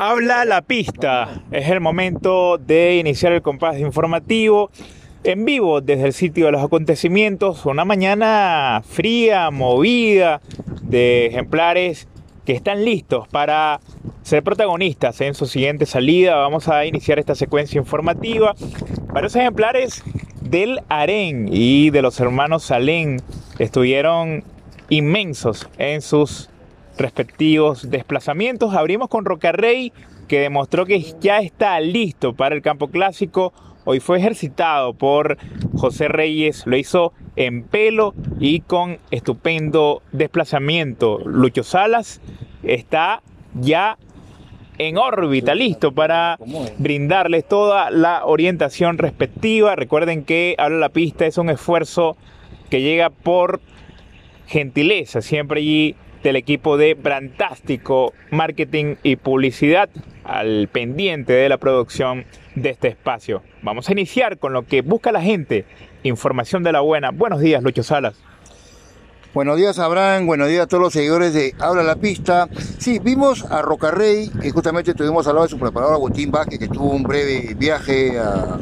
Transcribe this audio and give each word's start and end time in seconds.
Habla 0.00 0.44
la 0.44 0.62
pista. 0.62 1.42
Es 1.50 1.68
el 1.68 1.80
momento 1.80 2.56
de 2.56 2.98
iniciar 2.98 3.32
el 3.32 3.42
compás 3.42 3.80
informativo 3.80 4.70
en 5.24 5.44
vivo 5.44 5.80
desde 5.80 6.04
el 6.04 6.12
sitio 6.12 6.46
de 6.46 6.52
los 6.52 6.62
acontecimientos. 6.62 7.66
Una 7.66 7.84
mañana 7.84 8.80
fría, 8.88 9.50
movida, 9.50 10.40
de 10.82 11.26
ejemplares 11.26 12.06
que 12.46 12.52
están 12.52 12.84
listos 12.84 13.26
para 13.26 13.80
ser 14.22 14.44
protagonistas 14.44 15.20
en 15.20 15.34
su 15.34 15.46
siguiente 15.46 15.84
salida. 15.84 16.36
Vamos 16.36 16.68
a 16.68 16.86
iniciar 16.86 17.18
esta 17.18 17.34
secuencia 17.34 17.78
informativa. 17.78 18.54
Varios 19.12 19.34
ejemplares 19.34 20.04
del 20.42 20.78
Aren 20.88 21.48
y 21.50 21.90
de 21.90 22.02
los 22.02 22.20
hermanos 22.20 22.62
Salén 22.62 23.20
estuvieron 23.58 24.44
inmensos 24.90 25.68
en 25.76 26.02
sus 26.02 26.50
respectivos 26.98 27.90
desplazamientos. 27.90 28.74
Abrimos 28.74 29.08
con 29.08 29.24
Rocarrey, 29.24 29.92
que 30.26 30.40
demostró 30.40 30.84
que 30.84 31.00
ya 31.20 31.38
está 31.38 31.80
listo 31.80 32.34
para 32.34 32.54
el 32.54 32.62
campo 32.62 32.88
clásico. 32.88 33.52
Hoy 33.84 34.00
fue 34.00 34.18
ejercitado 34.18 34.92
por 34.92 35.38
José 35.74 36.08
Reyes, 36.08 36.66
lo 36.66 36.76
hizo 36.76 37.14
en 37.36 37.62
pelo 37.62 38.14
y 38.38 38.60
con 38.60 38.98
estupendo 39.10 40.02
desplazamiento. 40.12 41.20
Lucho 41.24 41.62
Salas 41.62 42.20
está 42.62 43.22
ya 43.54 43.96
en 44.76 44.98
órbita, 44.98 45.54
listo 45.54 45.92
para 45.92 46.38
brindarles 46.78 47.46
toda 47.46 47.90
la 47.90 48.26
orientación 48.26 48.98
respectiva. 48.98 49.74
Recuerden 49.74 50.24
que 50.24 50.54
Habla 50.58 50.78
la 50.78 50.88
Pista 50.90 51.26
es 51.26 51.38
un 51.38 51.48
esfuerzo 51.48 52.16
que 52.70 52.82
llega 52.82 53.10
por 53.10 53.60
gentileza, 54.46 55.22
siempre 55.22 55.60
allí 55.60 55.96
del 56.22 56.36
equipo 56.36 56.76
de 56.76 56.94
Brantástico 56.94 58.12
Marketing 58.30 58.96
y 59.02 59.16
Publicidad 59.16 59.88
al 60.24 60.68
pendiente 60.68 61.32
de 61.32 61.48
la 61.48 61.56
producción 61.56 62.24
de 62.54 62.70
este 62.70 62.88
espacio. 62.88 63.42
Vamos 63.62 63.88
a 63.88 63.92
iniciar 63.92 64.38
con 64.38 64.52
lo 64.52 64.66
que 64.66 64.82
busca 64.82 65.12
la 65.12 65.22
gente, 65.22 65.64
información 66.02 66.62
de 66.62 66.72
la 66.72 66.80
buena. 66.80 67.10
Buenos 67.10 67.40
días, 67.40 67.62
Lucho 67.62 67.82
Salas. 67.82 68.22
Buenos 69.34 69.58
días, 69.58 69.78
Abraham. 69.78 70.26
Buenos 70.26 70.48
días 70.48 70.62
a 70.62 70.66
todos 70.66 70.82
los 70.82 70.92
seguidores 70.94 71.34
de 71.34 71.54
Habla 71.58 71.82
la 71.82 71.96
Pista. 71.96 72.48
Sí, 72.78 72.98
vimos 72.98 73.44
a 73.44 73.60
Rocarrey, 73.60 74.30
que 74.30 74.50
justamente 74.50 74.94
tuvimos 74.94 75.26
al 75.26 75.34
lado 75.34 75.46
de 75.46 75.50
su 75.50 75.58
preparador 75.58 75.96
Agustín 75.96 76.30
Vázquez, 76.30 76.58
que 76.58 76.68
tuvo 76.68 76.92
un 76.92 77.02
breve 77.02 77.54
viaje 77.54 78.18
a, 78.18 78.58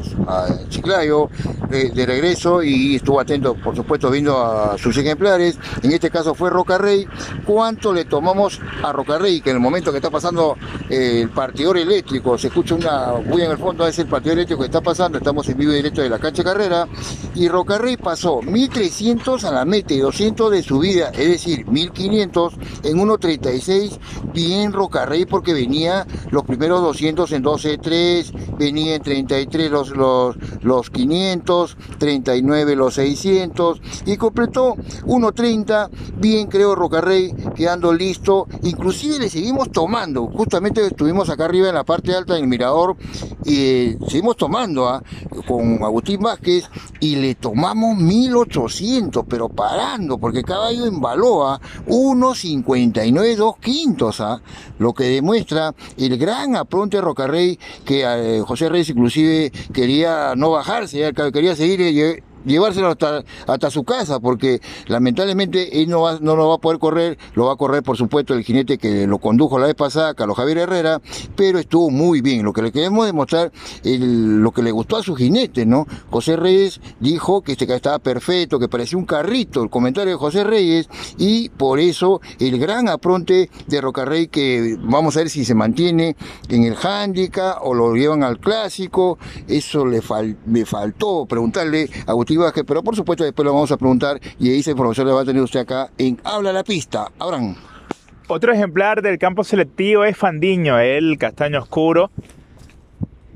Chiclayo 0.68 1.30
de, 1.70 2.04
regreso 2.04 2.64
y 2.64 2.96
estuvo 2.96 3.20
atento, 3.20 3.54
por 3.54 3.76
supuesto, 3.76 4.10
viendo 4.10 4.44
a 4.44 4.76
sus 4.76 4.96
ejemplares. 4.96 5.56
En 5.84 5.92
este 5.92 6.10
caso 6.10 6.34
fue 6.34 6.50
Rocarrey. 6.50 7.06
¿Cuánto 7.44 7.92
le 7.92 8.04
tomamos 8.04 8.60
a 8.82 8.92
Rocarrey? 8.92 9.40
Que 9.40 9.50
en 9.50 9.56
el 9.56 9.62
momento 9.62 9.92
que 9.92 9.98
está 9.98 10.10
pasando 10.10 10.56
eh, 10.90 11.20
el 11.22 11.30
partidor 11.30 11.78
eléctrico, 11.78 12.36
se 12.36 12.48
escucha 12.48 12.74
una 12.74 13.12
bulla 13.12 13.44
en 13.44 13.52
el 13.52 13.58
fondo, 13.58 13.86
es 13.86 14.00
el 14.00 14.06
partidor 14.06 14.38
eléctrico 14.38 14.62
que 14.62 14.66
está 14.66 14.80
pasando. 14.80 15.18
Estamos 15.18 15.48
en 15.48 15.58
vivo 15.58 15.70
y 15.70 15.76
directo 15.76 16.02
de 16.02 16.08
la 16.08 16.18
cancha 16.18 16.42
carrera. 16.42 16.88
Y 17.36 17.48
Rocarrey 17.48 17.96
pasó 17.96 18.42
1300 18.42 19.44
a 19.44 19.52
la 19.52 19.64
meta 19.64 19.94
y 19.94 19.98
200 19.98 20.50
de 20.50 20.55
de 20.56 20.62
subida, 20.62 21.10
es 21.10 21.28
decir, 21.28 21.66
1500 21.66 22.54
en 22.84 22.98
1.36, 22.98 23.98
bien 24.32 24.72
Rocarrey 24.72 25.26
porque 25.26 25.52
venía 25.52 26.06
los 26.30 26.44
primeros 26.44 26.80
200 26.80 27.30
en 27.32 27.44
12.3, 27.44 28.56
venía 28.58 28.94
en 28.94 29.02
33 29.02 29.70
los, 29.70 29.90
los, 29.90 30.36
los 30.62 30.90
500, 30.90 31.76
39 31.98 32.76
los 32.76 32.94
600 32.94 33.80
y 34.06 34.16
completó 34.16 34.74
1.30, 34.74 35.90
bien 36.18 36.48
creo 36.48 36.74
Rocarrey 36.74 37.34
quedando 37.56 37.92
listo, 37.92 38.46
inclusive 38.62 39.18
le 39.18 39.28
seguimos 39.28 39.72
tomando, 39.72 40.26
justamente 40.26 40.86
estuvimos 40.86 41.30
acá 41.30 41.46
arriba 41.46 41.68
en 41.68 41.74
la 41.74 41.84
parte 41.84 42.14
alta 42.14 42.34
del 42.34 42.46
mirador 42.46 42.96
y 43.44 43.56
eh, 43.56 43.98
seguimos 44.08 44.36
tomando 44.36 44.88
¿ah? 44.88 45.02
con 45.46 45.82
Agustín 45.82 46.20
Vázquez 46.20 46.68
y 47.00 47.16
le 47.16 47.34
tomamos 47.34 47.96
1800, 47.96 49.24
pero 49.28 49.48
parando, 49.48 50.18
porque 50.18 50.42
caballo 50.42 50.86
en 50.86 51.00
Baloa 51.00 51.60
1.59 51.86 53.36
dos 53.36 53.56
quintos, 53.58 54.20
¿ah? 54.20 54.40
lo 54.78 54.92
que 54.92 55.04
demuestra 55.04 55.74
el 55.96 56.18
gran 56.18 56.56
apronte 56.56 56.98
de 56.98 57.02
Rocarrey 57.02 57.58
que 57.84 58.04
eh, 58.04 58.42
José 58.46 58.68
Reyes 58.68 58.90
inclusive 58.90 59.50
quería 59.72 60.34
no 60.36 60.50
bajarse, 60.50 61.12
quería 61.32 61.56
seguir 61.56 61.80
eh, 61.80 62.22
llevárselo 62.46 62.88
hasta, 62.88 63.22
hasta 63.46 63.70
su 63.70 63.84
casa, 63.84 64.20
porque 64.20 64.60
lamentablemente 64.86 65.82
él 65.82 65.88
no, 65.88 66.02
va, 66.02 66.18
no 66.20 66.36
lo 66.36 66.48
va 66.48 66.54
a 66.56 66.58
poder 66.58 66.78
correr, 66.78 67.18
lo 67.34 67.46
va 67.46 67.52
a 67.52 67.56
correr 67.56 67.82
por 67.82 67.96
supuesto 67.96 68.34
el 68.34 68.44
jinete 68.44 68.78
que 68.78 69.06
lo 69.06 69.18
condujo 69.18 69.58
la 69.58 69.66
vez 69.66 69.74
pasada, 69.74 70.14
Carlos 70.14 70.36
Javier 70.36 70.58
Herrera, 70.58 71.00
pero 71.36 71.58
estuvo 71.58 71.90
muy 71.90 72.20
bien. 72.20 72.44
Lo 72.44 72.52
que 72.52 72.62
le 72.62 72.72
queremos 72.72 73.06
demostrar, 73.06 73.52
el, 73.84 74.38
lo 74.38 74.52
que 74.52 74.62
le 74.62 74.70
gustó 74.70 74.96
a 74.96 75.02
su 75.02 75.14
jinete, 75.14 75.66
¿no? 75.66 75.86
José 76.10 76.36
Reyes 76.36 76.80
dijo 77.00 77.42
que 77.42 77.52
este 77.52 77.66
estaba 77.74 77.98
perfecto, 77.98 78.58
que 78.58 78.68
parecía 78.68 78.98
un 78.98 79.04
carrito, 79.04 79.62
el 79.62 79.70
comentario 79.70 80.12
de 80.12 80.18
José 80.18 80.44
Reyes, 80.44 80.88
y 81.18 81.48
por 81.50 81.78
eso 81.80 82.20
el 82.38 82.58
gran 82.58 82.88
apronte 82.88 83.50
de 83.66 83.80
Rocarrey 83.80 84.28
que 84.28 84.76
vamos 84.80 85.16
a 85.16 85.20
ver 85.20 85.30
si 85.30 85.44
se 85.44 85.54
mantiene 85.54 86.16
en 86.48 86.64
el 86.64 86.76
handicap 86.80 87.58
o 87.62 87.74
lo 87.74 87.94
llevan 87.94 88.22
al 88.22 88.38
clásico, 88.38 89.18
eso 89.48 89.84
le, 89.84 90.00
me 90.46 90.64
faltó 90.64 91.26
preguntarle 91.26 91.90
a 92.06 92.12
Agustín 92.12 92.35
pero 92.66 92.82
por 92.82 92.96
supuesto 92.96 93.24
después 93.24 93.44
lo 93.44 93.52
vamos 93.52 93.72
a 93.72 93.76
preguntar 93.76 94.20
y 94.38 94.58
esa 94.58 94.70
información 94.70 95.06
la 95.06 95.14
va 95.14 95.22
a 95.22 95.24
tener 95.24 95.42
usted 95.42 95.60
acá 95.60 95.90
en 95.98 96.20
Habla 96.24 96.52
la 96.52 96.64
Pista. 96.64 97.10
Abraham. 97.18 97.56
Otro 98.28 98.52
ejemplar 98.52 99.02
del 99.02 99.18
campo 99.18 99.44
selectivo 99.44 100.04
es 100.04 100.16
Fandiño, 100.16 100.78
el 100.80 101.16
castaño 101.16 101.60
oscuro 101.60 102.10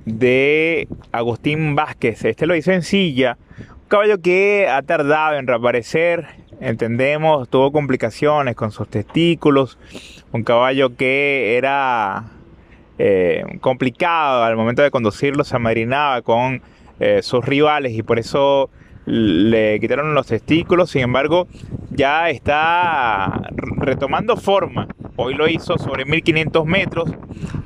de 0.04 0.88
Agustín 1.12 1.74
Vázquez. 1.74 2.24
Este 2.24 2.46
lo 2.46 2.56
hizo 2.56 2.72
en 2.72 2.82
silla. 2.82 3.38
Un 3.58 3.88
caballo 3.88 4.20
que 4.20 4.68
ha 4.68 4.82
tardado 4.82 5.36
en 5.36 5.46
reaparecer, 5.46 6.26
entendemos, 6.60 7.48
tuvo 7.48 7.70
complicaciones 7.72 8.56
con 8.56 8.72
sus 8.72 8.88
testículos. 8.88 9.78
Un 10.32 10.42
caballo 10.42 10.96
que 10.96 11.56
era 11.56 12.24
eh, 12.98 13.44
complicado 13.60 14.44
al 14.44 14.56
momento 14.56 14.82
de 14.82 14.90
conducirlo, 14.90 15.44
se 15.44 15.56
amarinaba 15.56 16.22
con 16.22 16.62
eh, 16.98 17.20
sus 17.22 17.44
rivales 17.44 17.92
y 17.92 18.02
por 18.02 18.18
eso 18.18 18.70
le 19.06 19.78
quitaron 19.80 20.14
los 20.14 20.26
testículos, 20.26 20.90
sin 20.90 21.02
embargo, 21.02 21.48
ya 21.90 22.30
está 22.30 23.50
retomando 23.76 24.36
forma. 24.36 24.88
Hoy 25.16 25.34
lo 25.34 25.48
hizo 25.48 25.78
sobre 25.78 26.04
1500 26.04 26.66
metros, 26.66 27.10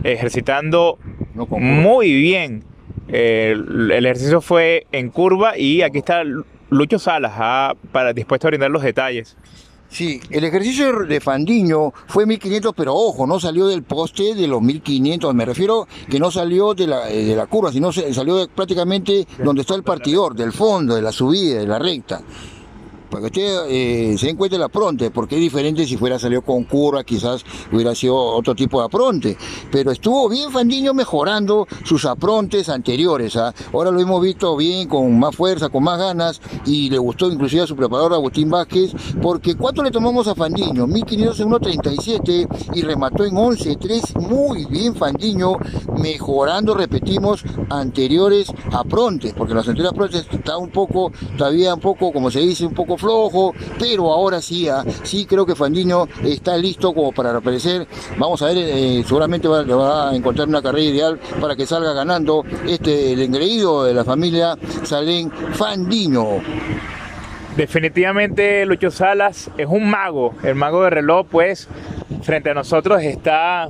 ejercitando 0.02 0.98
muy 1.34 2.12
bien. 2.14 2.64
el, 3.08 3.90
ejercicio 3.90 4.40
fue 4.40 4.86
en 4.92 5.10
curva 5.10 5.58
y 5.58 5.82
aquí 5.82 5.98
está 5.98 6.22
Lucho 6.70 6.98
Salas 6.98 7.32
ah, 7.36 7.74
para, 7.92 8.12
dispuesto 8.12 8.48
a 8.48 8.50
brindar 8.50 8.70
los 8.70 8.82
detalles. 8.82 9.36
Sí, 9.94 10.20
el 10.28 10.42
ejercicio 10.42 11.04
de 11.06 11.20
Fandiño 11.20 11.92
fue 12.08 12.26
1500, 12.26 12.72
pero 12.76 12.96
ojo, 12.96 13.28
no 13.28 13.38
salió 13.38 13.68
del 13.68 13.84
poste 13.84 14.34
de 14.34 14.48
los 14.48 14.60
1500, 14.60 15.32
me 15.32 15.44
refiero 15.44 15.86
que 16.10 16.18
no 16.18 16.32
salió 16.32 16.74
de 16.74 16.88
la, 16.88 17.08
eh, 17.08 17.24
de 17.24 17.36
la 17.36 17.46
curva, 17.46 17.70
sino 17.70 17.92
salió 17.92 18.48
prácticamente 18.48 19.24
donde 19.38 19.60
está 19.60 19.76
el 19.76 19.84
partidor, 19.84 20.34
del 20.34 20.50
fondo, 20.50 20.96
de 20.96 21.02
la 21.02 21.12
subida, 21.12 21.60
de 21.60 21.68
la 21.68 21.78
recta 21.78 22.20
para 23.14 23.30
que 23.30 23.40
usted 23.40 23.66
eh, 23.68 24.18
se 24.18 24.26
den 24.26 24.36
cuenta 24.36 24.58
la 24.58 24.64
apronte, 24.64 25.12
porque 25.12 25.36
es 25.36 25.40
diferente 25.40 25.86
si 25.86 25.96
fuera 25.96 26.18
salido 26.18 26.42
con 26.42 26.64
curva, 26.64 27.04
quizás 27.04 27.44
hubiera 27.70 27.94
sido 27.94 28.16
otro 28.16 28.56
tipo 28.56 28.80
de 28.80 28.86
apronte. 28.86 29.36
Pero 29.70 29.92
estuvo 29.92 30.28
bien 30.28 30.50
Fandiño 30.50 30.92
mejorando 30.94 31.68
sus 31.84 32.06
aprontes 32.06 32.68
anteriores. 32.68 33.36
¿ah? 33.36 33.54
Ahora 33.72 33.92
lo 33.92 34.00
hemos 34.00 34.20
visto 34.20 34.56
bien, 34.56 34.88
con 34.88 35.16
más 35.16 35.36
fuerza, 35.36 35.68
con 35.68 35.84
más 35.84 35.96
ganas, 35.96 36.40
y 36.66 36.90
le 36.90 36.98
gustó 36.98 37.30
inclusive 37.30 37.62
a 37.62 37.66
su 37.68 37.76
preparador 37.76 38.14
Agustín 38.14 38.50
Vázquez, 38.50 38.90
porque 39.22 39.54
¿cuánto 39.54 39.84
le 39.84 39.92
tomamos 39.92 40.26
a 40.26 40.34
Fandiño? 40.34 40.88
1500 40.88 41.40
en 41.40 41.48
1.37 41.50 42.74
y 42.74 42.82
remató 42.82 43.24
en 43.24 43.36
11.3. 43.36 44.28
Muy 44.28 44.64
bien 44.64 44.96
Fandiño, 44.96 45.52
mejorando, 46.00 46.74
repetimos, 46.74 47.44
anteriores 47.70 48.52
aprontes, 48.72 49.32
porque 49.32 49.54
los 49.54 49.66
anteriores 49.66 49.92
aprontes 49.92 50.26
está 50.30 50.56
un 50.56 50.70
poco, 50.70 51.12
todavía 51.36 51.74
un 51.74 51.80
poco, 51.80 52.12
como 52.12 52.30
se 52.30 52.40
dice, 52.40 52.66
un 52.66 52.74
poco 52.74 52.96
flojo, 52.96 53.54
pero 53.78 54.12
ahora 54.12 54.40
sí, 54.40 54.68
ah, 54.68 54.84
sí 55.02 55.26
creo 55.26 55.46
que 55.46 55.54
Fandiño 55.54 56.06
está 56.24 56.56
listo 56.56 56.92
como 56.92 57.12
para 57.12 57.36
aparecer. 57.36 57.86
Vamos 58.18 58.42
a 58.42 58.46
ver, 58.46 58.58
eh, 58.58 59.04
seguramente 59.06 59.48
va, 59.48 60.10
a 60.10 60.14
encontrar 60.14 60.48
una 60.48 60.62
carrera 60.62 60.84
ideal 60.84 61.20
para 61.40 61.56
que 61.56 61.66
salga 61.66 61.92
ganando 61.92 62.44
este 62.66 63.12
el 63.12 63.22
engreído 63.22 63.84
de 63.84 63.94
la 63.94 64.04
familia 64.04 64.56
Salén 64.82 65.30
Fandiño. 65.30 66.40
Definitivamente 67.56 68.66
Lucho 68.66 68.90
Salas 68.90 69.50
es 69.56 69.66
un 69.68 69.88
mago, 69.88 70.34
el 70.42 70.56
mago 70.56 70.82
de 70.84 70.90
reloj 70.90 71.26
pues 71.30 71.68
frente 72.22 72.50
a 72.50 72.54
nosotros 72.54 73.02
está 73.02 73.68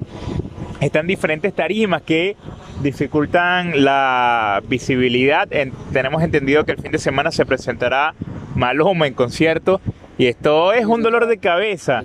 están 0.81 1.07
diferentes 1.07 1.55
tarimas 1.55 2.03
que 2.03 2.37
dificultan 2.83 3.85
la 3.85 4.63
visibilidad. 4.69 5.49
tenemos 5.93 6.23
entendido 6.23 6.65
que 6.65 6.73
el 6.73 6.79
fin 6.79 6.93
de 6.93 6.99
semana 6.99 7.31
se 7.31 7.47
presentará 7.47 8.15
Maloma 8.55 9.07
en 9.07 9.15
concierto 9.15 9.81
Y 10.17 10.27
esto 10.27 10.73
es 10.73 10.87
un 10.87 11.03
dolor 11.03 11.27
de 11.27 11.39
cabeza. 11.39 12.05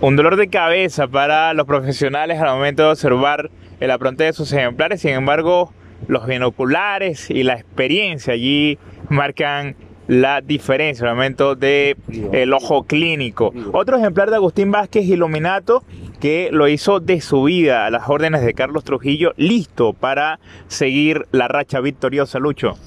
Un 0.00 0.16
dolor 0.16 0.36
de 0.36 0.48
cabeza 0.48 1.06
para 1.06 1.54
los 1.54 1.66
profesionales 1.66 2.40
al 2.40 2.48
momento 2.48 2.82
de 2.82 2.90
observar 2.90 3.50
el 3.78 3.90
apronte 3.90 4.24
de 4.24 4.32
sus 4.32 4.52
ejemplares. 4.52 5.00
Sin 5.00 5.12
embargo, 5.12 5.72
los 6.08 6.26
binoculares 6.26 7.30
y 7.30 7.44
la 7.44 7.54
experiencia 7.54 8.34
allí 8.34 8.78
marcan 9.08 9.76
la 10.08 10.40
diferencia 10.40 11.08
al 11.08 11.14
momento 11.14 11.54
del 11.54 11.96
el 12.32 12.52
ojo 12.52 12.84
clínico. 12.84 13.52
Otro 13.72 13.98
ejemplar 13.98 14.30
de 14.30 14.36
Agustín 14.36 14.70
Vázquez 14.72 15.04
Iluminato 15.04 15.84
que 16.22 16.50
lo 16.52 16.68
hizo 16.68 17.00
de 17.00 17.20
su 17.20 17.42
vida 17.42 17.84
a 17.84 17.90
las 17.90 18.08
órdenes 18.08 18.44
de 18.44 18.54
Carlos 18.54 18.84
Trujillo, 18.84 19.32
listo 19.36 19.92
para 19.92 20.38
seguir 20.68 21.26
la 21.32 21.48
racha 21.48 21.80
victoriosa, 21.80 22.38
Lucho. 22.38 22.78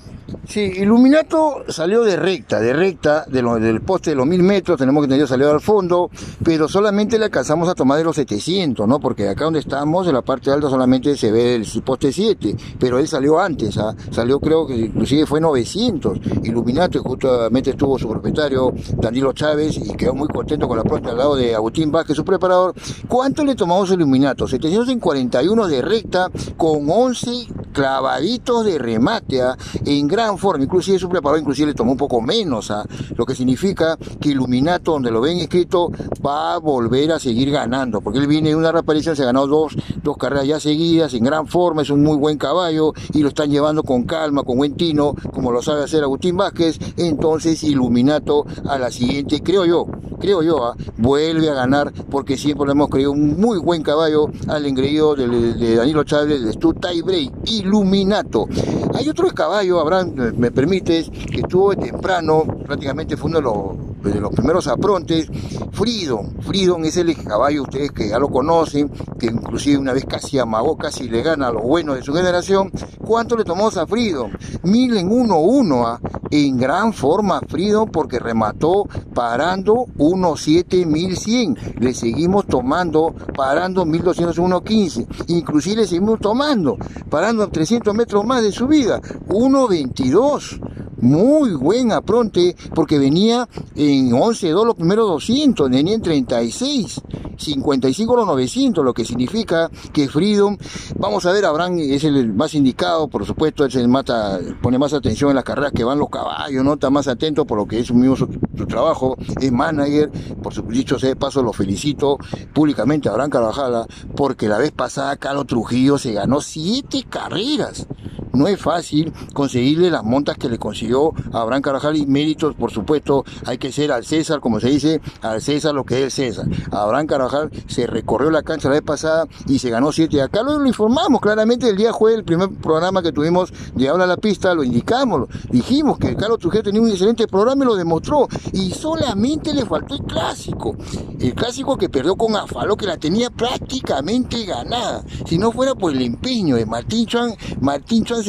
Sí, 0.47 0.61
Iluminato 0.61 1.63
salió 1.67 2.03
de 2.03 2.15
recta, 2.15 2.59
de 2.59 2.73
recta, 2.73 3.25
de 3.27 3.43
del 3.59 3.81
poste 3.81 4.11
de 4.11 4.15
los 4.15 4.25
mil 4.25 4.41
metros, 4.41 4.77
tenemos 4.77 5.03
que 5.03 5.09
tener 5.09 5.27
salido 5.27 5.51
al 5.51 5.61
fondo, 5.61 6.09
pero 6.43 6.67
solamente 6.67 7.19
le 7.19 7.25
alcanzamos 7.25 7.69
a 7.69 7.75
tomar 7.75 7.99
de 7.99 8.03
los 8.03 8.15
700, 8.15 8.87
¿no? 8.87 8.99
Porque 8.99 9.29
acá 9.29 9.45
donde 9.45 9.59
estamos, 9.59 10.07
en 10.07 10.13
la 10.13 10.23
parte 10.23 10.49
alta 10.49 10.69
solamente 10.69 11.15
se 11.15 11.31
ve 11.31 11.55
el 11.55 11.65
poste 11.83 12.11
7, 12.11 12.55
pero 12.79 12.97
él 12.97 13.07
salió 13.07 13.39
antes, 13.39 13.77
¿ah? 13.77 13.95
salió 14.11 14.39
creo 14.39 14.65
que 14.65 14.75
inclusive 14.75 15.25
fue 15.25 15.39
900. 15.39 16.19
Iluminato, 16.43 16.97
y 16.97 17.01
justamente 17.01 17.71
estuvo 17.71 17.99
su 17.99 18.09
propietario, 18.09 18.73
Danilo 18.97 19.33
Chávez, 19.33 19.77
y 19.77 19.95
quedó 19.95 20.15
muy 20.15 20.27
contento 20.27 20.67
con 20.67 20.77
la 20.77 20.83
pronta 20.83 21.11
al 21.11 21.17
lado 21.17 21.35
de 21.35 21.53
Agustín 21.53 21.91
Vázquez, 21.91 22.15
su 22.15 22.25
preparador. 22.25 22.73
¿Cuánto 23.07 23.43
le 23.43 23.55
tomamos 23.55 23.91
a 23.91 23.93
Iluminato? 23.93 24.47
741 24.47 25.67
de 25.67 25.81
recta, 25.81 26.31
con 26.57 26.89
11 26.89 27.47
clavaditos 27.73 28.65
de 28.65 28.77
remate, 28.79 29.41
¿ah? 29.41 29.57
en 29.85 30.07
gran 30.15 30.37
forma, 30.37 30.63
inclusive 30.63 30.97
su 30.97 31.09
preparador 31.09 31.41
inclusive 31.41 31.67
le 31.67 31.73
tomó 31.73 31.91
un 31.91 31.97
poco 31.97 32.21
menos, 32.21 32.71
¿ah? 32.71 32.85
lo 33.17 33.25
que 33.25 33.35
significa 33.35 33.97
que 34.19 34.29
Iluminato, 34.29 34.93
donde 34.93 35.11
lo 35.11 35.19
ven 35.19 35.39
escrito, 35.39 35.91
va 36.25 36.53
a 36.53 36.57
volver 36.57 37.11
a 37.11 37.19
seguir 37.19 37.51
ganando, 37.51 37.99
porque 37.99 38.19
él 38.19 38.27
viene 38.27 38.49
de 38.49 38.55
una 38.55 38.71
reaparición, 38.71 39.15
se 39.15 39.23
ha 39.23 39.25
ganado 39.25 39.47
dos, 39.47 39.75
dos 40.01 40.15
carreras 40.15 40.47
ya 40.47 40.59
seguidas, 40.59 41.13
en 41.13 41.25
gran 41.25 41.47
forma, 41.47 41.81
es 41.81 41.89
un 41.89 42.01
muy 42.01 42.15
buen 42.15 42.37
caballo, 42.37 42.93
y 43.13 43.19
lo 43.19 43.27
están 43.27 43.51
llevando 43.51 43.83
con 43.83 44.03
calma, 44.03 44.43
con 44.43 44.57
buen 44.57 44.75
tino, 44.75 45.13
como 45.33 45.51
lo 45.51 45.61
sabe 45.61 45.83
hacer 45.83 46.01
Agustín 46.03 46.37
Vázquez, 46.37 46.79
entonces 46.95 47.61
Iluminato 47.63 48.45
a 48.67 48.77
la 48.77 48.91
siguiente, 48.91 49.41
creo 49.43 49.65
yo, 49.65 49.85
creo 50.19 50.41
yo, 50.41 50.63
¿ah? 50.63 50.75
vuelve 50.97 51.49
a 51.49 51.53
ganar, 51.53 51.91
porque 52.09 52.37
siempre 52.37 52.67
le 52.67 52.71
hemos 52.71 52.89
creído 52.89 53.11
un 53.11 53.39
muy 53.39 53.59
buen 53.59 53.83
caballo 53.83 54.29
al 54.47 54.65
engreído 54.65 55.15
de, 55.15 55.75
Danilo 55.75 56.03
Chávez, 56.03 56.43
de 56.43 56.53
Stu 56.53 56.73
Break, 56.73 57.31
Iluminato. 57.45 58.47
Hay 58.93 59.09
otro 59.09 59.27
caballo, 59.29 59.79
Abraham, 59.79 60.04
me 60.05 60.51
permites, 60.51 61.09
que 61.09 61.41
estuvo 61.41 61.75
temprano, 61.75 62.43
prácticamente 62.65 63.17
fue 63.17 63.29
uno 63.29 63.41
los, 63.41 63.94
de 64.13 64.21
los 64.21 64.31
primeros 64.31 64.67
aprontes, 64.67 65.27
Fridon. 65.71 66.41
Fridon 66.41 66.85
es 66.85 66.97
el 66.97 67.15
caballo, 67.23 67.63
ustedes 67.63 67.91
que 67.91 68.09
ya 68.09 68.19
lo 68.19 68.29
conocen, 68.29 68.89
que 69.19 69.27
inclusive 69.27 69.77
una 69.77 69.93
vez 69.93 70.05
casi 70.05 70.39
amagó, 70.39 70.77
casi 70.77 71.09
le 71.09 71.21
gana 71.21 71.47
a 71.47 71.51
los 71.51 71.63
buenos 71.63 71.95
de 71.95 72.03
su 72.03 72.13
generación. 72.13 72.71
¿Cuánto 73.05 73.35
le 73.35 73.43
tomó 73.43 73.67
a 73.67 73.87
Fridon? 73.87 74.31
Mil 74.63 74.97
en 74.97 75.11
uno, 75.11 75.39
uno, 75.39 75.87
¿ah? 75.87 75.99
en 76.31 76.57
gran 76.57 76.93
forma 76.93 77.41
Fridon 77.47 77.89
porque 77.89 78.19
remató 78.19 78.85
parando 79.13 79.85
1.7.1100. 79.97 81.79
Le 81.79 81.93
seguimos 81.93 82.47
tomando 82.47 83.13
parando 83.35 83.85
1.201.15. 83.85 85.27
Inclusive 85.27 85.81
le 85.81 85.87
seguimos 85.87 86.19
tomando 86.19 86.77
parando 87.09 87.47
300 87.47 87.93
metros 87.93 88.25
más 88.25 88.41
de 88.41 88.51
subida. 88.51 89.01
1.22 89.01 90.74
muy 91.05 91.53
buen 91.53 91.91
apronte 91.91 92.55
porque 92.73 92.97
venía 92.99 93.47
en 93.75 94.11
11.2 94.11 94.65
los 94.65 94.75
primeros 94.75 95.07
200, 95.07 95.69
venía 95.69 95.95
en 95.95 96.01
36, 96.01 97.01
55 97.37 98.15
los 98.15 98.27
900, 98.27 98.83
lo 98.83 98.93
que 98.93 99.05
significa 99.05 99.69
que 99.93 100.07
Freedom, 100.07 100.57
vamos 100.97 101.25
a 101.25 101.31
ver, 101.31 101.45
Abraham 101.45 101.79
es 101.79 102.03
el 102.03 102.33
más 102.33 102.53
indicado, 102.55 103.07
por 103.07 103.25
supuesto, 103.25 103.65
él 103.65 103.71
se 103.71 103.87
mata, 103.87 104.39
pone 104.61 104.77
más 104.77 104.93
atención 104.93 105.29
en 105.29 105.35
las 105.35 105.43
carreras 105.43 105.71
que 105.71 105.83
van 105.83 105.99
los 105.99 106.09
caballos, 106.09 106.63
¿no? 106.63 106.73
Está 106.73 106.89
más 106.89 107.07
atento 107.07 107.45
por 107.45 107.57
lo 107.57 107.67
que 107.67 107.79
es 107.79 107.87
su 107.87 107.93
mismo 107.93 108.15
su, 108.15 108.27
trabajo, 108.67 109.15
es 109.39 109.51
manager, 109.51 110.09
por 110.41 110.53
su 110.53 110.61
dicho 110.63 110.97
sea 110.97 111.09
de 111.09 111.15
paso, 111.15 111.43
lo 111.43 111.53
felicito 111.53 112.17
públicamente 112.53 113.09
a 113.09 113.11
Abraham 113.11 113.29
Carvajal, 113.29 113.85
porque 114.15 114.47
la 114.47 114.57
vez 114.57 114.71
pasada 114.71 115.17
Carlos 115.17 115.47
Trujillo 115.47 115.97
se 115.97 116.13
ganó 116.13 116.41
siete 116.41 117.05
carreras. 117.07 117.87
No 118.35 118.47
es 118.47 118.59
fácil 118.59 119.13
conseguirle 119.33 119.89
las 119.89 120.03
montas 120.03 120.37
que 120.37 120.49
le 120.49 120.57
consiguió 120.57 121.13
a 121.31 121.41
Abraham 121.41 121.61
Carajal 121.61 121.95
y 121.95 122.05
méritos, 122.05 122.53
por 122.55 122.71
supuesto, 122.71 123.23
hay 123.45 123.57
que 123.57 123.71
ser 123.71 123.91
al 123.91 124.05
César, 124.05 124.39
como 124.39 124.59
se 124.59 124.69
dice, 124.69 125.01
al 125.21 125.41
César 125.41 125.73
lo 125.73 125.85
que 125.85 125.99
es 125.99 126.03
el 126.03 126.11
César. 126.11 126.45
Abraham 126.71 127.07
Carajal 127.07 127.49
se 127.67 127.87
recorrió 127.87 128.29
la 128.31 128.43
cancha 128.43 128.67
la 128.67 128.75
vez 128.75 128.83
pasada 128.83 129.25
y 129.47 129.59
se 129.59 129.69
ganó 129.69 129.91
siete. 129.91 130.21
Acá 130.21 130.43
lo, 130.43 130.65
informamos 130.65 131.21
claramente 131.21 131.69
el 131.69 131.77
día 131.77 131.91
jueves, 131.91 132.19
el 132.19 132.25
primer 132.25 132.49
programa 132.49 133.01
que 133.01 133.11
tuvimos 133.11 133.53
de 133.73 133.87
Habla 133.87 134.05
la 134.05 134.17
Pista, 134.17 134.53
lo 134.53 134.63
indicamos, 134.63 135.29
dijimos 135.49 135.97
que 135.97 136.15
Carlos 136.15 136.39
Trujillo 136.39 136.63
tenía 136.63 136.81
un 136.81 136.89
excelente 136.89 137.27
programa 137.27 137.63
y 137.63 137.67
lo 137.67 137.75
demostró. 137.75 138.27
Y 138.51 138.71
solamente 138.71 139.53
le 139.53 139.65
faltó 139.65 139.95
el 139.95 140.03
clásico. 140.03 140.75
El 141.19 141.33
clásico 141.33 141.77
que 141.77 141.89
perdió 141.89 142.15
con 142.15 142.35
Afalo, 142.35 142.75
que 142.75 142.85
la 142.85 142.97
tenía 142.97 143.29
prácticamente 143.29 144.45
ganada. 144.45 145.03
Si 145.25 145.37
no 145.37 145.51
fuera 145.51 145.73
por 145.73 145.93
el 145.93 146.01
empeño 146.01 146.55
de 146.57 146.65
Martín 146.65 147.05
Chuan, 147.05 147.33
Martín 147.61 148.03
Chuan 148.03 148.24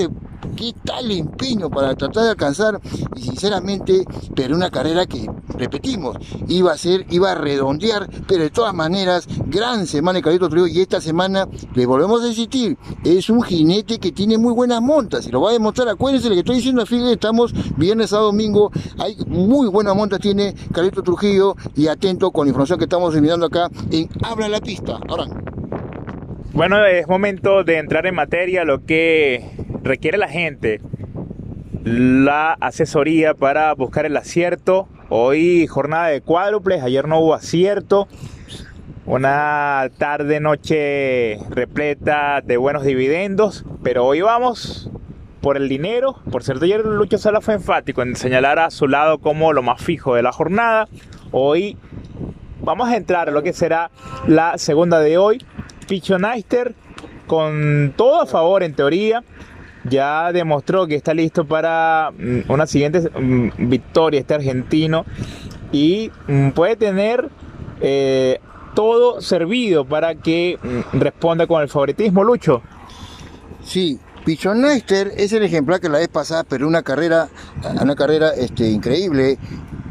qué 0.56 0.72
tal 0.84 1.10
empeño 1.10 1.70
para 1.70 1.94
tratar 1.94 2.24
de 2.24 2.30
alcanzar 2.30 2.80
y 3.14 3.22
sinceramente, 3.22 4.04
pero 4.34 4.54
una 4.54 4.70
carrera 4.70 5.06
que, 5.06 5.26
repetimos, 5.58 6.16
iba 6.48 6.72
a 6.72 6.76
ser, 6.76 7.06
iba 7.10 7.32
a 7.32 7.34
redondear, 7.34 8.08
pero 8.26 8.42
de 8.42 8.50
todas 8.50 8.74
maneras, 8.74 9.26
gran 9.46 9.86
semana 9.86 10.18
de 10.18 10.22
Carlito 10.22 10.48
Trujillo 10.48 10.78
y 10.78 10.82
esta 10.82 11.00
semana 11.00 11.48
le 11.74 11.86
volvemos 11.86 12.22
a 12.22 12.28
insistir, 12.28 12.76
es 13.04 13.30
un 13.30 13.42
jinete 13.42 13.98
que 13.98 14.12
tiene 14.12 14.38
muy 14.38 14.52
buenas 14.52 14.80
montas 14.82 15.26
y 15.26 15.30
lo 15.30 15.40
va 15.40 15.50
a 15.50 15.52
demostrar, 15.52 15.88
acuérdense 15.88 16.28
lo 16.28 16.34
que 16.34 16.40
estoy 16.40 16.56
diciendo, 16.56 16.84
fíjense, 16.86 17.12
estamos 17.12 17.54
viernes 17.76 18.12
a 18.12 18.18
domingo, 18.18 18.70
hay 18.98 19.16
muy 19.26 19.68
buenas 19.68 19.94
montas 19.94 20.20
tiene 20.20 20.54
Carlito 20.72 21.02
Trujillo 21.02 21.56
y 21.74 21.88
atento 21.88 22.30
con 22.30 22.46
la 22.46 22.50
información 22.50 22.78
que 22.78 22.84
estamos 22.84 23.14
mirando 23.20 23.46
acá 23.46 23.68
en 23.90 24.08
Habla 24.22 24.48
la 24.48 24.60
Pista. 24.60 24.98
Ahora. 25.08 25.26
Bueno, 26.52 26.84
es 26.86 27.06
momento 27.06 27.64
de 27.64 27.78
entrar 27.78 28.06
en 28.06 28.14
materia, 28.14 28.64
lo 28.64 28.84
que 28.84 29.65
requiere 29.86 30.18
la 30.18 30.28
gente, 30.28 30.80
la 31.84 32.52
asesoría 32.54 33.34
para 33.34 33.72
buscar 33.74 34.04
el 34.04 34.16
acierto. 34.16 34.88
Hoy 35.08 35.66
jornada 35.66 36.08
de 36.08 36.20
cuádruples, 36.20 36.82
ayer 36.82 37.06
no 37.06 37.20
hubo 37.20 37.34
acierto. 37.34 38.08
Una 39.06 39.88
tarde, 39.98 40.40
noche 40.40 41.38
repleta 41.48 42.40
de 42.44 42.56
buenos 42.56 42.82
dividendos, 42.82 43.64
pero 43.84 44.04
hoy 44.04 44.20
vamos 44.20 44.90
por 45.40 45.56
el 45.56 45.68
dinero. 45.68 46.16
Por 46.32 46.42
cierto, 46.42 46.64
ayer 46.64 46.84
Lucho 46.84 47.16
Sala 47.16 47.40
fue 47.40 47.54
enfático 47.54 48.02
en 48.02 48.16
señalar 48.16 48.58
a 48.58 48.70
su 48.70 48.88
lado 48.88 49.18
como 49.18 49.52
lo 49.52 49.62
más 49.62 49.80
fijo 49.80 50.16
de 50.16 50.22
la 50.22 50.32
jornada. 50.32 50.88
Hoy 51.30 51.76
vamos 52.62 52.88
a 52.88 52.96
entrar 52.96 53.28
a 53.28 53.32
lo 53.32 53.44
que 53.44 53.52
será 53.52 53.92
la 54.26 54.58
segunda 54.58 54.98
de 54.98 55.18
hoy. 55.18 55.44
Pichonaister 55.86 56.74
con 57.28 57.94
todo 57.96 58.22
a 58.22 58.26
favor 58.26 58.64
en 58.64 58.74
teoría. 58.74 59.22
Ya 59.88 60.32
demostró 60.32 60.86
que 60.86 60.94
está 60.94 61.14
listo 61.14 61.46
para 61.46 62.12
mm, 62.16 62.50
una 62.50 62.66
siguiente 62.66 63.00
mm, 63.00 63.68
victoria 63.68 64.20
este 64.20 64.34
argentino 64.34 65.04
y 65.72 66.10
mm, 66.28 66.50
puede 66.50 66.76
tener 66.76 67.28
eh, 67.80 68.40
todo 68.74 69.20
servido 69.20 69.84
para 69.84 70.14
que 70.14 70.58
responda 70.92 71.46
con 71.46 71.62
el 71.62 71.68
favoritismo, 71.68 72.22
Lucho. 72.24 72.62
Sí, 73.64 73.98
Pichonaister 74.24 75.12
es 75.16 75.32
el 75.32 75.44
ejemplar 75.44 75.80
que 75.80 75.88
la 75.88 75.98
vez 75.98 76.08
pasada 76.08 76.44
pero 76.44 76.66
una 76.66 76.82
carrera, 76.82 77.28
una 77.80 77.94
carrera 77.94 78.30
este, 78.30 78.68
increíble 78.68 79.38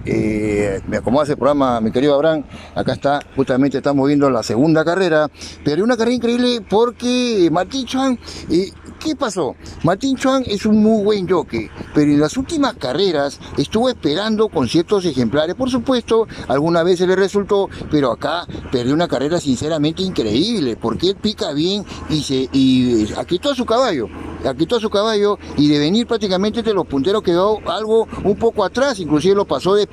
eh, 0.05 0.81
me 0.87 0.97
acomoda 0.97 1.23
ese 1.23 1.35
programa, 1.35 1.79
mi 1.81 1.91
querido 1.91 2.15
Abraham. 2.15 2.43
Acá 2.75 2.93
está, 2.93 3.19
justamente 3.35 3.77
estamos 3.77 4.07
viendo 4.07 4.29
la 4.29 4.43
segunda 4.43 4.83
carrera, 4.85 5.29
pero 5.63 5.83
una 5.83 5.97
carrera 5.97 6.15
increíble 6.15 6.61
porque 6.67 7.49
Martín 7.51 7.85
Chuan, 7.85 8.19
eh, 8.49 8.71
¿qué 8.99 9.15
pasó? 9.15 9.55
Martín 9.83 10.15
Chuan 10.15 10.43
es 10.45 10.65
un 10.65 10.81
muy 10.81 11.03
buen 11.03 11.27
jockey, 11.27 11.69
pero 11.93 12.11
en 12.11 12.19
las 12.19 12.37
últimas 12.37 12.75
carreras 12.75 13.39
estuvo 13.57 13.89
esperando 13.89 14.49
con 14.49 14.67
ciertos 14.67 15.05
ejemplares. 15.05 15.55
Por 15.55 15.69
supuesto, 15.69 16.27
alguna 16.47 16.83
vez 16.83 16.99
se 16.99 17.07
le 17.07 17.15
resultó, 17.15 17.69
pero 17.89 18.11
acá 18.11 18.45
perdió 18.71 18.93
una 18.93 19.07
carrera 19.07 19.39
sinceramente 19.39 20.03
increíble, 20.03 20.77
porque 20.77 21.09
él 21.09 21.15
pica 21.15 21.51
bien 21.53 21.83
y 22.09 22.21
se 22.21 22.49
y 22.51 23.05
quitó 23.27 23.51
a 23.51 23.55
su 23.55 23.65
caballo, 23.65 24.07
quitó 24.53 24.75
a 24.75 24.79
su 24.79 24.89
caballo 24.89 25.39
y 25.57 25.67
de 25.67 25.79
venir 25.79 26.05
prácticamente 26.05 26.61
de 26.61 26.73
los 26.73 26.85
punteros 26.85 27.23
quedó 27.23 27.59
algo 27.67 28.07
un 28.23 28.35
poco 28.35 28.63
atrás, 28.63 28.99
inclusive 28.99 29.35
lo 29.35 29.45
pasó 29.45 29.73
de 29.73 29.87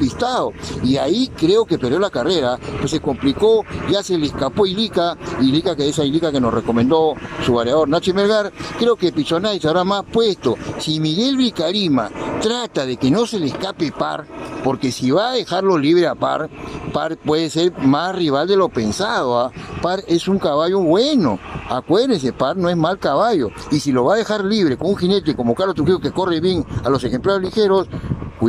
y 0.83 0.97
ahí 0.97 1.31
creo 1.37 1.65
que 1.65 1.79
perdió 1.79 1.99
la 1.99 2.11
carrera, 2.11 2.59
pues 2.79 2.91
se 2.91 3.01
complicó, 3.01 3.65
ya 3.91 4.03
se 4.03 4.19
le 4.19 4.27
escapó 4.27 4.67
Ilica, 4.67 5.17
Ilica 5.41 5.77
que 5.77 5.85
es 5.85 5.91
esa 5.91 6.05
Ilica 6.05 6.33
que 6.33 6.41
nos 6.41 6.53
recomendó 6.53 7.15
su 7.45 7.55
variador 7.55 7.89
Nachi 7.89 8.13
Melgar, 8.13 8.53
creo 8.79 8.97
que 8.97 9.13
Pichonay 9.13 9.61
habrá 9.65 9.85
más 9.85 10.05
puesto. 10.13 10.57
Si 10.79 10.99
Miguel 10.99 11.37
Vicarima 11.37 12.11
trata 12.41 12.85
de 12.85 12.97
que 12.97 13.11
no 13.11 13.27
se 13.27 13.39
le 13.39 13.47
escape 13.47 13.93
par, 13.93 14.27
porque 14.63 14.93
si 14.93 15.11
va 15.11 15.31
a 15.31 15.35
dejarlo 15.35 15.79
libre 15.79 16.07
a 16.07 16.15
Par, 16.15 16.49
Par 16.93 17.17
puede 17.17 17.51
ser 17.51 17.73
más 17.79 18.15
rival 18.15 18.47
de 18.47 18.57
lo 18.57 18.69
pensado. 18.69 19.39
¿ah? 19.39 19.51
Par 19.81 20.03
es 20.07 20.29
un 20.29 20.39
caballo 20.39 20.81
bueno, 20.81 21.39
acuérdense, 21.69 22.33
Par 22.33 22.57
no 22.57 22.69
es 22.69 22.77
mal 22.77 22.99
caballo. 22.99 23.49
Y 23.71 23.81
si 23.81 23.93
lo 23.93 24.05
va 24.05 24.15
a 24.15 24.19
dejar 24.19 24.42
libre 24.45 24.77
con 24.77 24.91
un 24.91 24.97
jinete 24.97 25.35
como 25.35 25.55
Carlos 25.55 25.75
Trujillo 25.75 26.01
que 26.01 26.11
corre 26.11 26.41
bien 26.41 26.65
a 26.85 26.91
los 26.91 27.03
ejemplares 27.05 27.43
ligeros, 27.43 27.89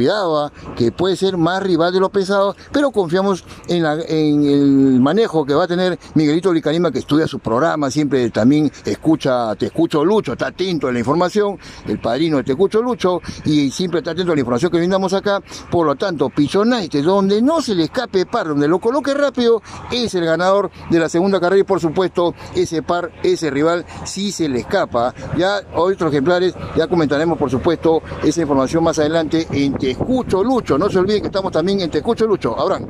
¿ah? 0.10 0.52
que 0.76 0.92
puede 0.92 1.16
ser 1.16 1.38
más 1.38 1.62
rival 1.62 1.94
de 1.94 2.00
lo 2.00 2.10
pensado, 2.10 2.56
pero 2.72 2.92
confiamos 2.92 3.44
en, 3.68 3.86
el 3.86 5.00
manejo 5.00 5.46
que 5.46 5.54
va 5.54 5.66
a 5.66 5.68
tener 5.68 6.00
Miguelito 6.16 6.52
Licanima, 6.52 6.92
que 6.92 7.00
estudia 7.00 7.28
su 7.28 7.40
programa, 7.40 7.92
siempre 7.92 8.30
también 8.32 8.72
escucha, 8.86 9.56
te 9.56 9.68
escucho 9.68 10.04
Lucho, 10.04 10.34
está 10.34 10.48
atento 10.48 10.88
a 10.88 10.92
la 10.92 11.00
información, 11.00 11.58
el 11.88 12.00
padrino 12.00 12.38
de 12.38 12.44
Te 12.44 12.52
escucho 12.54 12.82
Lucho, 12.82 13.22
y 13.46 13.70
siempre 13.72 14.00
está 14.00 14.12
atento 14.12 14.32
a 14.32 14.36
la 14.36 14.42
información 14.42 14.72
que 14.72 14.78
brindamos 14.78 15.14
acá, 15.14 15.42
por 15.70 15.86
lo 15.86 15.96
tanto, 15.96 16.30
Pichonaite, 16.30 17.02
donde 17.02 17.42
no 17.42 17.62
se 17.62 17.76
le 17.76 17.84
escape 17.84 18.26
par, 18.26 18.48
donde 18.48 18.68
lo 18.68 18.80
coloque 18.80 19.14
rápido, 19.14 19.62
es 19.92 20.16
el 20.16 20.26
ganador 20.26 20.72
de 20.90 21.00
la 21.00 21.10
segunda 21.10 21.40
carrera, 21.40 21.62
y 21.62 21.64
por 21.64 21.80
supuesto, 21.80 22.34
ese 22.56 22.82
par, 22.82 23.12
ese 23.24 23.50
rival, 23.52 23.86
si 24.06 24.32
se 24.32 24.50
le 24.50 24.60
escapa. 24.60 25.14
Ya 25.38 25.62
otros 25.76 26.12
ejemplares, 26.12 26.56
ya 26.76 26.88
comentaremos 26.88 27.38
por 27.38 27.50
supuesto 27.50 28.02
esa 28.24 28.42
información 28.42 28.84
más 28.84 29.00
adelante 29.00 29.48
en 29.52 29.74
escucho 29.92 30.44
Lucho. 30.44 30.78
No 30.78 30.90
se 30.90 31.00
olviden 31.00 31.22
que 31.22 31.28
estamos 31.28 31.52
también 31.52 31.82
en 31.82 31.90
Te 31.90 32.00
escucho 32.00 32.26
Lucho. 32.26 32.60
Abraham. 32.60 32.88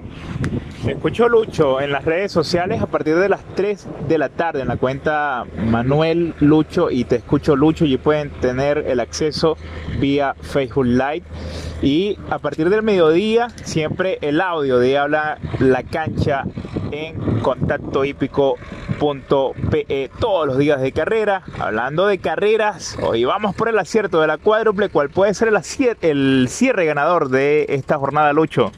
Te 0.85 0.91
escucho 0.91 1.29
Lucho 1.29 1.79
en 1.79 1.91
las 1.91 2.03
redes 2.03 2.31
sociales 2.31 2.81
a 2.81 2.87
partir 2.87 3.15
de 3.15 3.29
las 3.29 3.41
3 3.55 3.87
de 4.09 4.17
la 4.17 4.29
tarde 4.29 4.61
en 4.61 4.67
la 4.67 4.75
cuenta 4.75 5.45
Manuel 5.65 6.35
Lucho 6.39 6.91
y 6.91 7.05
Te 7.05 7.15
escucho 7.17 7.55
Lucho 7.55 7.85
y 7.85 7.97
pueden 7.97 8.31
tener 8.31 8.79
el 8.79 8.99
acceso 8.99 9.57
vía 9.99 10.35
Facebook 10.41 10.85
Live. 10.85 11.23
Y 11.81 12.17
a 12.29 12.39
partir 12.39 12.69
del 12.69 12.83
mediodía, 12.83 13.49
siempre 13.63 14.17
el 14.21 14.41
audio 14.41 14.79
de 14.79 14.97
Habla 14.97 15.37
la 15.59 15.83
Cancha 15.83 16.43
en 16.91 17.39
contacto 17.39 18.03
hípico.pe 18.93 20.09
todos 20.19 20.47
los 20.47 20.57
días 20.57 20.81
de 20.81 20.91
carrera. 20.91 21.43
Hablando 21.59 22.07
de 22.07 22.17
carreras, 22.19 22.97
hoy 23.01 23.25
vamos 23.25 23.55
por 23.55 23.69
el 23.69 23.77
acierto 23.79 24.21
de 24.21 24.27
la 24.27 24.37
cuádruple, 24.37 24.89
cuál 24.89 25.09
puede 25.09 25.33
ser 25.33 25.49
el, 25.49 25.59
el 26.01 26.47
cierre 26.49 26.85
ganador 26.85 27.29
de 27.29 27.65
esta 27.69 27.97
jornada, 27.97 28.33
Lucho. 28.33 28.71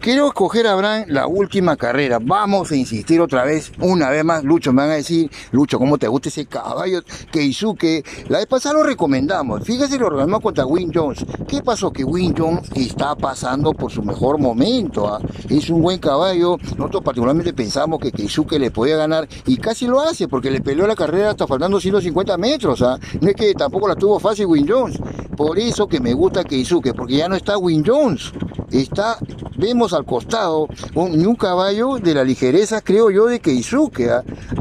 Quiero 0.00 0.28
escoger, 0.28 0.68
Abraham, 0.68 1.06
la 1.08 1.26
última 1.26 1.76
carrera. 1.76 2.20
Vamos 2.22 2.70
a 2.70 2.76
insistir 2.76 3.20
otra 3.20 3.44
vez, 3.44 3.72
una 3.80 4.08
vez 4.10 4.24
más. 4.24 4.44
Lucho, 4.44 4.72
me 4.72 4.82
van 4.82 4.92
a 4.92 4.94
decir, 4.94 5.28
Lucho, 5.50 5.76
¿cómo 5.78 5.98
te 5.98 6.06
gusta 6.06 6.28
ese 6.28 6.46
caballo 6.46 7.02
Keisuke? 7.32 8.04
La 8.28 8.38
vez 8.38 8.46
pasada 8.46 8.76
lo 8.76 8.84
recomendamos. 8.84 9.64
Fíjese, 9.64 9.98
lo 9.98 10.08
recomendamos 10.08 10.40
contra 10.40 10.64
Win 10.64 10.92
Jones. 10.94 11.26
¿Qué 11.48 11.62
pasó? 11.62 11.92
Que 11.92 12.04
Win 12.04 12.32
Jones 12.38 12.70
está 12.76 13.16
pasando 13.16 13.72
por 13.72 13.90
su 13.90 14.02
mejor 14.04 14.38
momento. 14.38 15.08
¿ah? 15.08 15.20
Es 15.48 15.68
un 15.68 15.82
buen 15.82 15.98
caballo. 15.98 16.58
Nosotros 16.76 17.02
particularmente 17.02 17.52
pensamos 17.52 17.98
que 17.98 18.12
Keisuke 18.12 18.58
le 18.60 18.70
podía 18.70 18.96
ganar 18.96 19.28
y 19.46 19.56
casi 19.56 19.88
lo 19.88 20.00
hace 20.00 20.28
porque 20.28 20.52
le 20.52 20.60
peleó 20.60 20.86
la 20.86 20.94
carrera 20.94 21.30
hasta 21.30 21.48
faltando 21.48 21.80
150 21.80 22.38
metros. 22.38 22.82
¿ah? 22.82 22.98
No 23.20 23.28
es 23.28 23.34
que 23.34 23.52
tampoco 23.54 23.88
la 23.88 23.96
tuvo 23.96 24.20
fácil 24.20 24.46
Win 24.46 24.66
Jones. 24.68 25.00
Por 25.36 25.58
eso 25.58 25.88
que 25.88 25.98
me 25.98 26.14
gusta 26.14 26.44
Keisuke, 26.44 26.94
porque 26.94 27.16
ya 27.16 27.28
no 27.28 27.34
está 27.34 27.58
Win 27.58 27.82
Jones 27.84 28.32
está, 28.70 29.18
vemos 29.58 29.92
al 29.92 30.04
costado 30.04 30.68
un, 30.94 31.26
un 31.26 31.36
caballo 31.36 31.98
de 31.98 32.14
la 32.14 32.24
ligereza, 32.24 32.80
creo 32.80 33.10
yo, 33.10 33.26
de 33.26 33.40
Keisuke, 33.40 34.08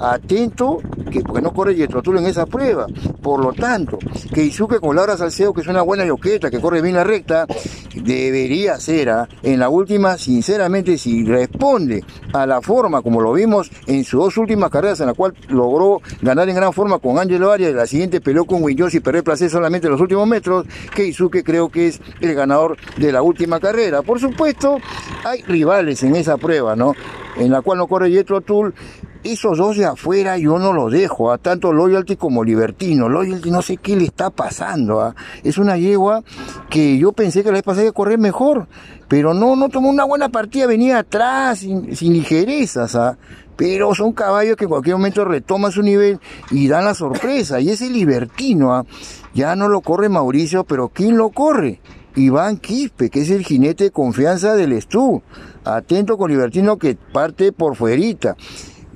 atento, 0.02 0.80
que 1.12 1.22
porque 1.22 1.42
no 1.42 1.54
corre 1.54 1.76
Yetrotul 1.76 2.18
en 2.18 2.26
esa 2.26 2.46
prueba. 2.46 2.88
Por 3.22 3.42
lo 3.42 3.54
tanto, 3.54 3.98
Keisuke 4.34 4.80
con 4.80 4.96
Laura 4.96 5.16
Salcedo, 5.16 5.54
que 5.54 5.62
es 5.62 5.68
una 5.68 5.82
buena 5.82 6.06
yoqueta, 6.06 6.50
que 6.50 6.60
corre 6.60 6.82
bien 6.82 6.96
la 6.96 7.04
recta, 7.04 7.46
debería 7.96 8.80
ser, 8.80 9.10
¿ah? 9.10 9.30
en 9.44 9.60
la 9.60 9.70
última, 9.70 10.18
sinceramente, 10.18 10.98
si 10.98 11.24
responde 11.24 12.04
a 12.34 12.46
la 12.46 12.62
forma 12.62 13.02
como 13.02 13.22
lo 13.22 13.34
vimos 13.34 13.72
en 13.86 14.04
sus 14.04 14.20
dos 14.20 14.38
últimas 14.38 14.70
carreras, 14.70 15.00
en 15.00 15.08
la 15.08 15.14
cual 15.14 15.34
logró 15.50 16.02
ganar 16.22 16.50
en 16.50 16.56
gran 16.56 16.74
forma 16.74 17.00
con 17.00 17.20
Angelo 17.20 17.52
Arias, 17.52 17.74
la 17.74 17.86
siguiente 17.86 18.22
peleó 18.22 18.46
con 18.46 18.64
Winjones 18.64 18.96
y 18.96 19.00
perdió 19.00 19.24
el 19.26 19.50
solamente 19.50 19.88
en 19.88 19.92
los 19.92 20.02
últimos 20.02 20.28
metros, 20.28 20.66
Keisuke 20.96 21.44
creo 21.44 21.70
que 21.70 21.88
es 21.88 22.02
el 22.22 22.34
ganador 22.34 22.78
de 22.98 23.12
la 23.12 23.22
última 23.22 23.60
carrera. 23.60 24.02
Por 24.02 24.20
supuesto, 24.20 24.80
hay 25.24 25.42
rivales 25.44 26.04
en 26.04 26.16
esa 26.16 26.38
prueba, 26.38 26.76
¿no? 26.76 26.94
En 27.36 27.52
la 27.52 27.62
cual 27.62 27.80
no 27.80 27.88
corre 27.88 28.12
Yetro 28.12 28.42
Tool. 28.42 28.74
Esos 29.24 29.58
dos 29.58 29.76
de 29.76 29.86
afuera 29.86 30.38
yo 30.38 30.58
no 30.58 30.72
los 30.72 30.92
dejo, 30.92 31.32
a 31.32 31.38
tanto 31.38 31.74
Loyalty 31.74 32.16
como 32.16 32.44
Libertino. 32.44 33.10
Loyalty 33.10 33.52
no 33.52 33.62
sé 33.62 33.78
qué 33.78 33.96
le 33.96 34.06
está 34.06 34.30
pasando. 34.30 35.02
¿ah? 35.02 35.16
Es 35.44 35.58
una 35.58 35.78
yegua 35.78 36.24
que 36.70 36.98
yo 36.98 37.12
pensé 37.12 37.44
que 37.44 37.50
la 37.50 37.56
vez 37.56 37.64
pasada 37.64 37.90
a 37.90 37.92
correr 37.92 38.20
mejor, 38.20 38.68
pero 39.08 39.34
no, 39.34 39.56
no 39.56 39.70
tomó 39.70 39.90
una 39.90 40.06
buena 40.06 40.30
partida, 40.30 40.66
venía 40.68 41.00
atrás, 41.00 41.60
sin, 41.60 42.14
ligerezas. 42.14 42.96
¿ah? 42.96 43.18
pero 43.58 43.96
son 43.96 44.14
caballos 44.14 44.56
que 44.56 44.66
en 44.66 44.70
cualquier 44.70 44.96
momento 44.96 45.26
retoman 45.26 45.72
su 45.72 45.82
nivel 45.82 46.20
y 46.52 46.68
dan 46.68 46.86
la 46.86 46.94
sorpresa. 46.94 47.60
Y 47.60 47.70
ese 47.70 47.90
libertino, 47.90 48.74
¿ah? 48.74 48.86
ya 49.34 49.56
no 49.56 49.68
lo 49.68 49.82
corre 49.82 50.10
Mauricio, 50.10 50.64
pero 50.64 50.90
¿quién 50.90 51.18
lo 51.18 51.32
corre? 51.32 51.82
Iván 52.18 52.58
Quispe, 52.58 53.10
que 53.10 53.22
es 53.22 53.30
el 53.30 53.46
jinete 53.46 53.86
de 53.86 53.92
confianza 53.92 54.56
del 54.56 54.74
Estú. 54.74 55.22
Atento 55.64 56.18
con 56.18 56.32
Libertino 56.32 56.78
que 56.78 56.96
parte 56.96 57.52
por 57.52 57.76
fuerita. 57.76 58.36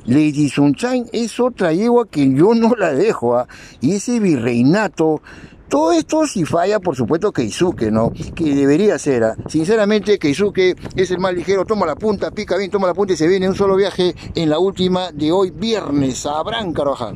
Lady 0.05 0.49
Sunshine 0.49 1.07
es 1.13 1.39
otra 1.39 1.73
yegua 1.73 2.07
que 2.07 2.33
yo 2.33 2.55
no 2.55 2.73
la 2.75 2.91
dejo, 2.91 3.37
¿ah? 3.37 3.47
y 3.81 3.93
ese 3.93 4.19
virreinato, 4.19 5.21
todo 5.69 5.91
esto 5.91 6.25
si 6.25 6.43
falla, 6.43 6.79
por 6.79 6.95
supuesto, 6.95 7.31
Keisuke, 7.31 7.91
¿no? 7.91 8.11
Que 8.33 8.55
debería 8.55 8.97
ser, 8.97 9.23
¿ah? 9.23 9.35
sinceramente, 9.47 10.17
Keisuke 10.17 10.75
es 10.95 11.11
el 11.11 11.19
más 11.19 11.35
ligero, 11.35 11.65
toma 11.65 11.85
la 11.85 11.95
punta, 11.95 12.31
pica 12.31 12.57
bien, 12.57 12.71
toma 12.71 12.87
la 12.87 12.95
punta 12.95 13.13
y 13.13 13.17
se 13.17 13.27
viene 13.27 13.47
un 13.47 13.55
solo 13.55 13.75
viaje 13.75 14.15
en 14.33 14.49
la 14.49 14.57
última 14.57 15.11
de 15.11 15.31
hoy, 15.31 15.51
viernes, 15.51 16.25
a 16.25 16.39
Abraham 16.39 16.73
Carvajal. 16.73 17.15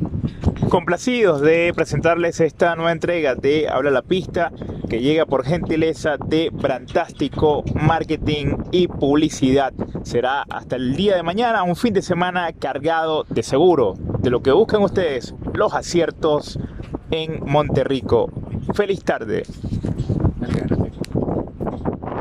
Complacidos 0.70 1.42
de 1.42 1.74
presentarles 1.76 2.40
esta 2.40 2.76
nueva 2.76 2.92
entrega 2.92 3.34
de 3.34 3.68
Habla 3.68 3.90
la 3.90 4.04
Pista 4.04 4.52
llega 5.00 5.26
por 5.26 5.46
gentileza 5.46 6.18
de 6.18 6.50
Brantástico 6.52 7.64
Marketing 7.74 8.58
y 8.72 8.88
Publicidad. 8.88 9.74
Será 10.04 10.44
hasta 10.50 10.76
el 10.76 10.96
día 10.96 11.16
de 11.16 11.24
mañana 11.24 11.64
un 11.64 11.76
fin 11.76 11.94
de 11.94 12.02
semana 12.02 12.52
cargado 12.54 13.26
de 13.30 13.44
seguro, 13.44 13.96
de 14.20 14.30
lo 14.30 14.42
que 14.42 14.52
buscan 14.52 14.84
ustedes, 14.84 15.34
los 15.54 15.74
aciertos 15.74 16.60
en 17.12 17.44
Monterrico. 17.46 18.32
Feliz 18.74 19.04
tarde. 19.04 19.44